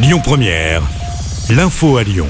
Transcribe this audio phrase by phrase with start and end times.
[0.00, 0.82] Lyon Première,
[1.50, 2.28] l'info à Lyon.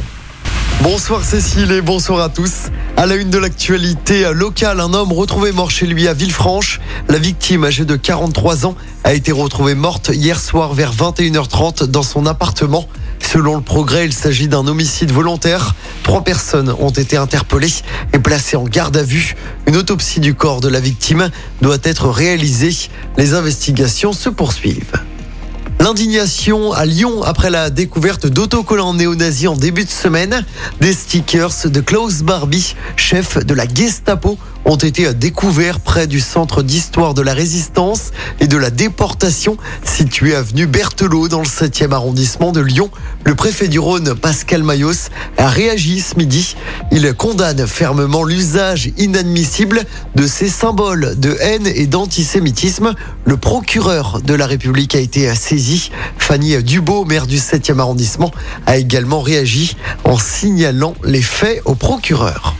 [0.80, 2.70] Bonsoir Cécile et bonsoir à tous.
[2.96, 6.80] À la une de l'actualité locale, un homme retrouvé mort chez lui à Villefranche.
[7.10, 12.02] La victime, âgée de 43 ans, a été retrouvée morte hier soir vers 21h30 dans
[12.02, 12.88] son appartement.
[13.20, 15.74] Selon le progrès, il s'agit d'un homicide volontaire.
[16.04, 17.74] Trois personnes ont été interpellées
[18.14, 19.36] et placées en garde à vue.
[19.66, 21.28] Une autopsie du corps de la victime
[21.60, 22.88] doit être réalisée.
[23.18, 25.02] Les investigations se poursuivent.
[25.80, 30.44] L'indignation à Lyon après la découverte d'autocollants néo-nazis en début de semaine.
[30.80, 34.38] Des stickers de Klaus Barbie, chef de la Gestapo,
[34.68, 40.34] ont été découverts près du centre d'histoire de la résistance et de la déportation situé
[40.34, 42.90] avenue Berthelot dans le 7e arrondissement de Lyon.
[43.24, 45.08] Le préfet du Rhône, Pascal Mayos,
[45.38, 46.54] a réagi ce midi.
[46.92, 52.94] Il condamne fermement l'usage inadmissible de ces symboles de haine et d'antisémitisme.
[53.24, 55.90] Le procureur de la République a été saisi.
[56.18, 58.32] Fanny Dubo, maire du 7e arrondissement,
[58.66, 62.54] a également réagi en signalant les faits au procureur.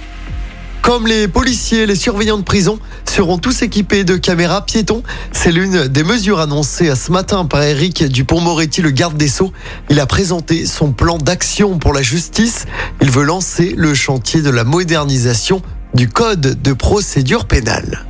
[0.82, 5.02] Comme les policiers, les surveillants de prison seront tous équipés de caméras piétons.
[5.32, 9.52] C'est l'une des mesures annoncées ce matin par Eric Dupont-Moretti, le garde des Sceaux.
[9.90, 12.64] Il a présenté son plan d'action pour la justice.
[13.02, 15.62] Il veut lancer le chantier de la modernisation
[15.94, 18.07] du code de procédure pénale.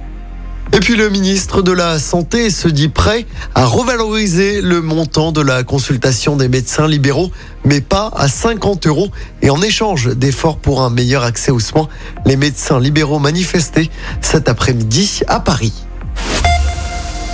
[0.79, 3.27] Et puis le ministre de la Santé se dit prêt
[3.57, 7.33] à revaloriser le montant de la consultation des médecins libéraux,
[7.65, 9.09] mais pas à 50 euros.
[9.43, 11.89] Et en échange d'efforts pour un meilleur accès aux soins,
[12.27, 13.91] les médecins libéraux manifestaient
[14.21, 15.88] cet après-midi à Paris.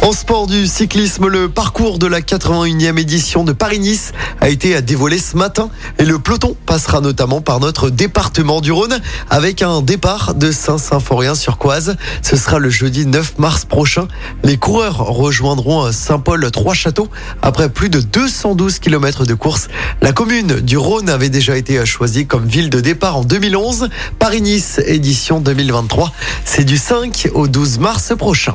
[0.05, 5.17] En sport du cyclisme, le parcours de la 81e édition de Paris-Nice a été dévoilé
[5.17, 10.35] ce matin et le peloton passera notamment par notre département du Rhône avec un départ
[10.35, 11.97] de Saint-Symphorien-sur-Coise.
[12.21, 14.07] Ce sera le jeudi 9 mars prochain.
[14.43, 17.09] Les coureurs rejoindront Saint-Paul-Trois-Châteaux
[17.41, 19.69] après plus de 212 km de course.
[20.03, 23.89] La commune du Rhône avait déjà été choisie comme ville de départ en 2011.
[24.19, 26.13] Paris-Nice édition 2023,
[26.45, 28.55] c'est du 5 au 12 mars prochain.